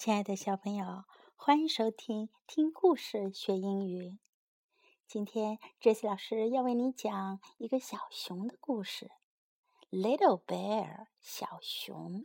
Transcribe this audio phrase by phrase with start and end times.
[0.00, 1.04] 亲爱的小朋友，
[1.36, 4.18] 欢迎收听听故事学英语。
[5.06, 9.10] 今天 jess 老师要为你讲一个小熊的故事，
[9.94, 10.86] 《Little Bear》
[11.20, 12.24] 小熊。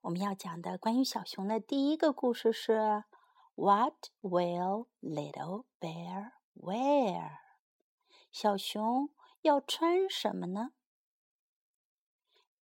[0.00, 3.04] 我们要讲的关于小熊的第一个故事是
[3.54, 7.38] ：What will Little Bear wear？
[8.32, 9.10] 小熊
[9.42, 10.72] 要穿什么呢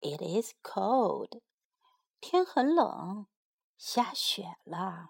[0.01, 1.41] ？It is cold，
[2.21, 3.25] 天很冷。
[3.85, 5.09] 下雪了。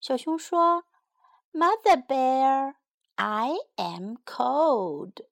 [0.00, 0.86] 小熊说
[1.52, 2.74] ：“Mother Bear,
[3.14, 5.24] I am cold。”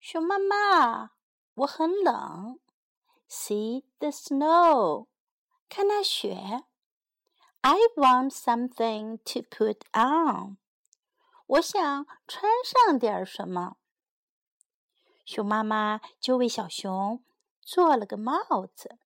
[0.00, 1.10] 熊妈妈，
[1.52, 2.58] 我很冷。
[3.28, 5.08] See the snow，
[5.68, 6.64] 看那雪。
[7.60, 10.56] I want something to put on，
[11.46, 13.76] 我想穿上点什么。
[15.26, 17.22] 熊妈妈就为小熊
[17.60, 18.98] 做了个帽子。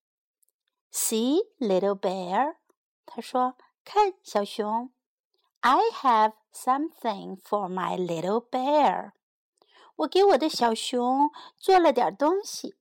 [0.92, 2.58] See, little bear，
[3.06, 4.92] 他说：“看，小熊，
[5.62, 9.12] I have something for my little bear。
[9.98, 12.78] 我给我的小熊做了点东西。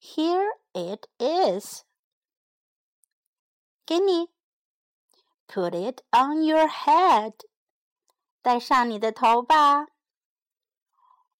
[0.00, 1.82] Here it is，
[3.84, 4.30] 给你。
[5.48, 7.34] Put it on your head，
[8.42, 9.86] 戴上你的头吧。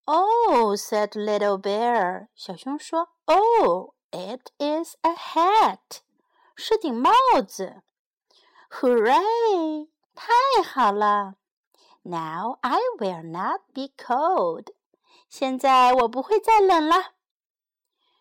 [0.05, 5.99] Oh, said little bear，小熊说：“Oh。”” It is a hat，
[6.55, 7.11] 是顶帽
[7.47, 7.83] 子。
[8.71, 9.91] Hooray！
[10.15, 11.37] 太好了。
[12.03, 14.69] Now I will not be cold。
[15.29, 17.15] 现在我不会再冷了。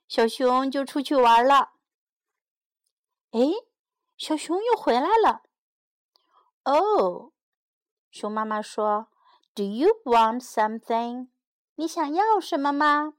[0.07, 1.73] 小熊就出去玩了。
[3.31, 3.39] 哎，
[4.17, 5.43] 小熊又回来了。
[6.63, 7.31] Oh，
[8.09, 9.07] 熊妈妈说：“
[9.53, 11.29] Do you want something？
[11.75, 13.13] 你想要什么吗？”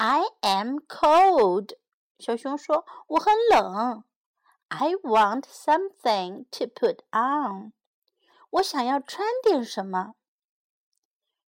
[0.00, 1.76] I am cold，
[2.18, 4.04] 小熊说：“我很冷。”
[4.68, 7.72] I want something to put on，
[8.50, 10.14] 我想要穿点什么。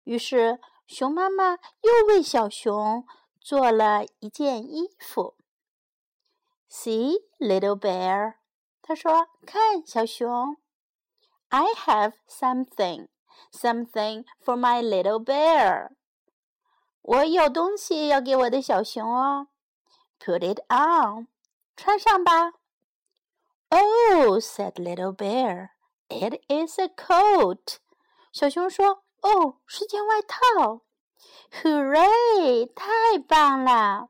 [0.05, 3.05] 于是，熊妈妈又为小熊
[3.41, 5.37] 做了一件衣服。
[6.71, 8.37] See, little bear，
[8.83, 10.57] 他说：“看，小熊，
[11.49, 13.09] I have something,
[13.53, 15.91] something for my little bear。”
[17.04, 19.48] 我有东西要给我的小熊哦
[20.20, 21.28] ，Put it on，
[21.76, 22.54] 穿上吧。
[23.70, 25.72] Oh, said little bear,
[26.08, 27.78] it is a coat。
[28.32, 30.82] 小熊说：“哦，是件外套。
[31.62, 32.72] ”Hooray！
[32.74, 34.10] 太棒了。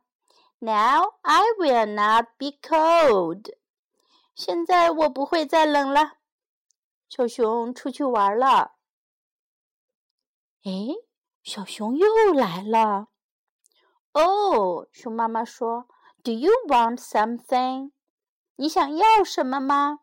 [0.59, 3.55] Now I will not be cold。
[4.35, 6.17] 现在我不会再冷了。
[7.09, 8.75] 小熊出去玩了。
[10.63, 10.95] 诶，
[11.43, 13.09] 小熊又来了。
[14.13, 15.87] 哦，熊妈妈说
[16.23, 17.91] ：“Do you want something？
[18.55, 19.99] 你想要什么吗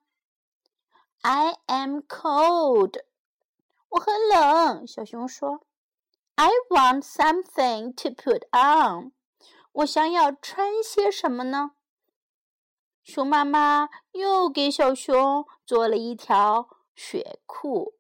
[1.23, 3.03] ？”I am cold。
[3.89, 4.87] 我很冷。
[4.87, 5.67] 小熊说
[6.35, 9.13] ：“I want something to put on。
[9.73, 11.71] 我想要穿些什么呢？”
[13.03, 17.95] 熊妈妈又给小熊做了一条雪裤。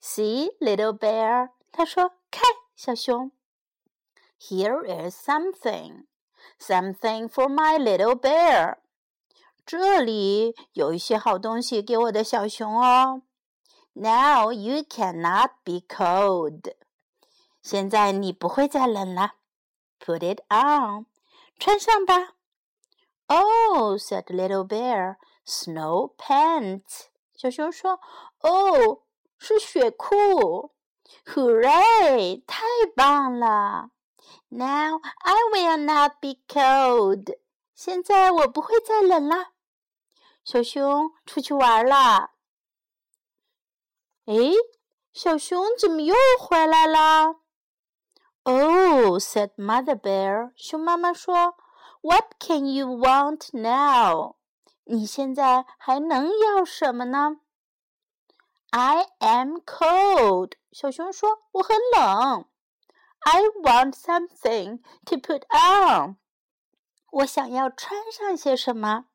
[0.00, 1.50] See, little bear.
[1.70, 2.42] 他说：“看，
[2.74, 3.30] 小熊
[4.40, 6.06] ，Here is something,
[6.58, 8.78] something for my little bear。
[9.64, 13.22] 这里有一些好东西给我的小熊哦。
[13.92, 16.74] Now you cannot be cold。
[17.60, 19.34] 现在你不会再冷了。
[20.00, 21.06] Put it on，
[21.58, 22.34] 穿上吧。
[23.26, 27.08] Oh, said little bear, snow pants。
[27.34, 28.00] 小熊说
[28.40, 29.02] ：“哦，
[29.36, 30.72] 是雪裤。”
[31.26, 32.42] Hooray！
[32.46, 32.64] 太
[32.96, 33.90] 棒了
[34.48, 37.38] ！Now I will not be cold。
[37.74, 39.52] 现在我不会再冷了。
[40.44, 42.32] 小熊出去玩了。
[44.26, 44.34] 哎，
[45.12, 47.36] 小熊怎么又回来了
[48.42, 50.52] ？Oh, said Mother Bear。
[50.56, 51.56] 熊妈妈说
[52.00, 54.36] ：“What can you want now？”
[54.84, 57.40] 你现在还能要什么呢
[58.70, 60.52] ？I am cold。
[60.72, 62.44] 小熊说：“我很冷。”
[63.20, 66.16] I want something to put on。
[67.10, 69.06] 我想要穿上些什么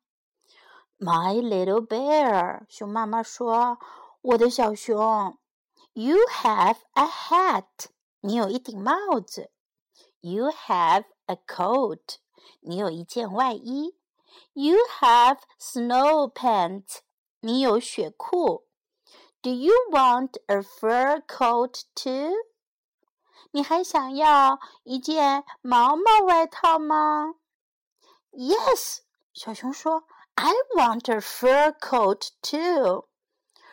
[0.98, 2.66] ？My little bear。
[2.68, 3.78] 熊妈妈说
[4.22, 5.38] ：“我的小熊
[5.92, 7.86] ，You have a hat。
[8.20, 9.50] 你有一顶帽子。
[10.20, 12.16] You have a coat。
[12.60, 13.96] 你有一件外衣。
[14.52, 16.98] You have snow pants。
[17.40, 18.63] 你有雪裤。”
[19.44, 22.32] Do you want a fur coat too？
[23.50, 27.34] 你还想要一件毛毛外套吗
[28.32, 29.00] ？Yes，
[29.34, 30.04] 小熊说
[30.36, 33.10] I want a fur coat too.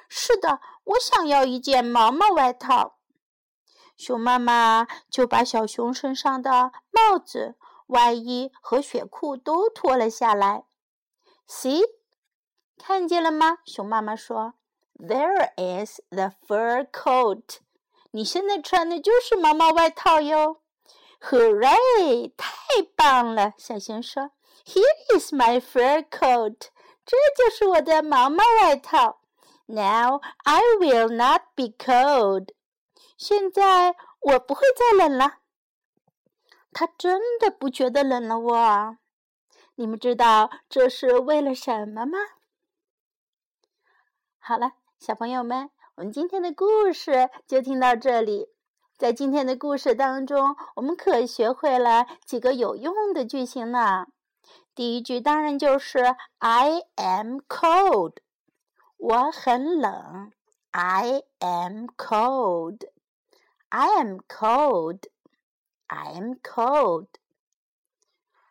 [0.09, 2.97] 是的，我想要一件毛毛外套。
[3.95, 7.56] 熊妈妈就把小熊身上的帽子、
[7.88, 10.65] 外衣和雪裤都脱了下来。
[11.47, 11.81] See，
[12.77, 13.59] 看见了吗？
[13.63, 14.56] 熊妈妈说
[15.01, 17.57] ：“There is the fur coat。
[18.12, 20.62] 你现在穿的就是毛毛外套哟。
[21.21, 22.31] ”Hooray！
[22.38, 22.48] 太
[22.95, 23.53] 棒了！
[23.57, 24.31] 小熊说
[24.65, 26.68] ：“Here is my fur coat。
[27.03, 29.21] 这就是我的毛毛外套。”
[29.65, 32.54] Now I will not be cold.
[33.18, 35.39] 现在我不会再冷了。
[36.74, 38.97] 他真的不觉得冷了哇！
[39.75, 42.18] 你们知道这是为了什么吗？
[44.39, 48.50] 好了，小朋友们，我们今天的故事就听到这里。
[49.00, 54.06] 在今天的故事当中，我们可学会了几个有用的句型呢。
[54.75, 58.18] 第一句当然就是 "I am cold"。
[58.98, 60.31] 我很冷
[60.69, 62.81] ，I am cold.
[63.69, 65.06] I am cold.
[65.88, 67.07] I am cold.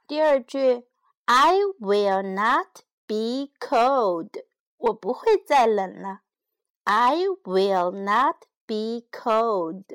[0.09, 0.89] 第二句
[1.27, 4.45] ，I will not be cold.
[4.79, 6.23] 我不会再冷了
[6.90, 9.86] ，I will not be cold.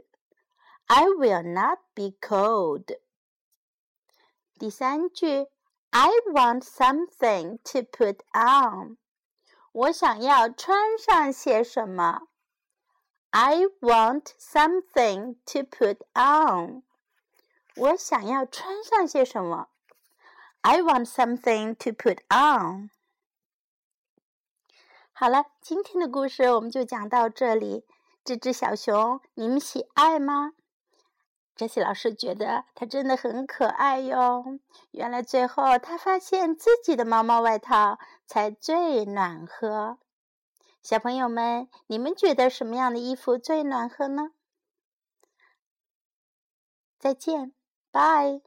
[0.86, 2.98] I will not be cold.
[4.58, 5.48] 第三句，
[5.90, 8.96] I want something to put on.
[9.72, 12.22] 我想要穿上些什么？
[13.30, 16.82] I want something to put on。
[17.76, 19.68] 我想要穿上些什么？
[20.62, 22.90] I want something to put on。
[25.17, 27.85] 好了，今天的故事我们就讲到这里。
[28.25, 30.51] 这只小熊，你们喜爱吗？
[31.55, 34.43] 哲西老师觉得它真的很可爱哟。
[34.91, 39.97] 原来最后他发现自己的毛毛外套才最暖和。
[40.83, 44.31] 小朋友们，你们觉得什么样的衣服最暖和呢？
[46.99, 47.53] 再见，
[47.89, 48.41] 拜。